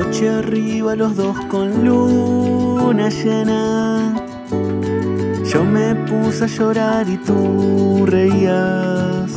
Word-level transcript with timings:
Noche 0.00 0.30
arriba 0.30 0.96
los 0.96 1.14
dos 1.14 1.36
con 1.50 1.84
luna 1.84 3.10
llena. 3.10 4.14
Yo 5.44 5.62
me 5.62 5.94
puse 5.94 6.44
a 6.44 6.46
llorar 6.46 7.06
y 7.06 7.18
tú 7.18 8.06
reías. 8.06 9.30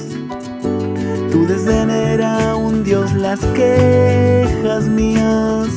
Tu 1.32 1.46
desdén 1.48 1.90
era 1.90 2.56
un 2.56 2.82
dios, 2.86 3.12
las 3.12 3.42
quejas 3.58 4.86
mías. 4.86 5.68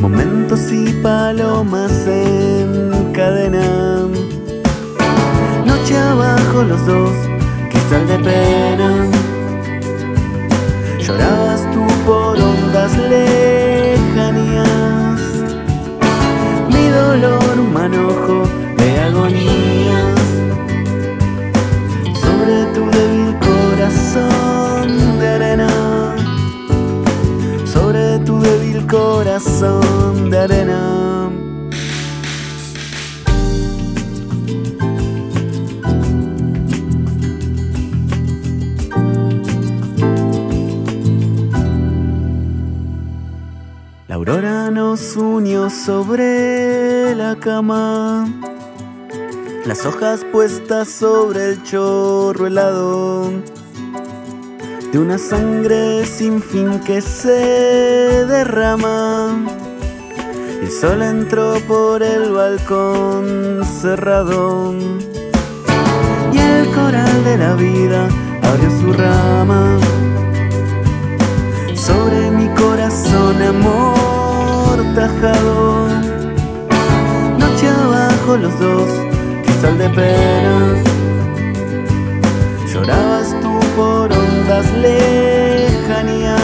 Momentos 0.00 0.60
y 0.70 0.92
palomas 1.02 2.06
en 2.06 3.12
cadena. 3.12 4.06
Noche 5.66 5.98
abajo 5.98 6.62
los 6.62 6.86
dos, 6.86 7.10
cristal 7.70 8.06
de 8.06 8.18
pena. 8.20 9.06
Llorabas 11.00 11.67
por 12.08 12.34
ondas 12.40 12.92
lejanías. 12.96 14.66
Mi 16.72 16.86
dolor, 17.00 17.56
manojo 17.76 18.36
de 18.78 18.88
agonías. 19.08 20.20
Sobre 22.22 22.56
tu 22.74 22.82
débil 22.96 23.30
corazón 23.48 24.88
de 25.20 25.28
arena. 25.36 25.70
Sobre 27.74 28.18
tu 28.20 28.34
débil 28.40 28.86
corazón 28.86 30.30
de 30.30 30.38
arena. 30.38 31.07
Aurora 44.18 44.68
nos 44.72 45.14
unió 45.14 45.70
sobre 45.70 47.14
la 47.14 47.36
cama, 47.36 48.26
las 49.64 49.86
hojas 49.86 50.26
puestas 50.32 50.88
sobre 50.88 51.50
el 51.50 51.62
chorro 51.62 52.48
helado. 52.48 53.30
De 54.90 54.98
una 54.98 55.18
sangre 55.18 56.04
sin 56.04 56.42
fin 56.42 56.80
que 56.80 57.00
se 57.00 58.26
derrama. 58.26 59.38
El 60.62 60.70
sol 60.72 61.00
entró 61.02 61.54
por 61.68 62.02
el 62.02 62.32
balcón 62.32 63.64
cerrado. 63.80 64.74
Y 66.32 66.38
el 66.38 66.66
coral 66.74 67.24
de 67.24 67.38
la 67.38 67.54
vida 67.54 68.08
abrió 68.42 68.68
su 68.80 68.92
rama 68.92 69.78
los 78.36 78.58
dos, 78.60 78.90
cristal 79.42 79.78
de 79.78 79.88
pena. 79.88 80.74
Llorabas 82.70 83.34
tú 83.40 83.58
por 83.74 84.12
ondas 84.12 84.70
lejanías. 84.82 86.36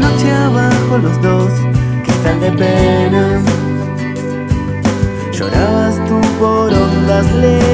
Noche 0.00 0.32
abajo 0.32 0.98
los 0.98 1.22
dos, 1.22 1.50
cristal 2.04 2.40
de 2.40 2.50
pena. 2.52 3.40
Llorabas 5.32 5.94
tú 6.08 6.20
por 6.40 6.72
ondas 6.72 7.26
lejanías. 7.34 7.65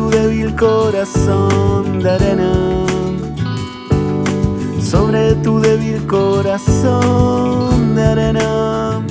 Tu 0.00 0.08
débil 0.08 0.54
corazón 0.56 1.98
de 2.02 2.08
arena, 2.08 2.52
sobre 4.80 5.34
tu 5.42 5.60
débil 5.60 6.06
corazón 6.06 7.94
de 7.94 8.02
arena. 8.02 9.04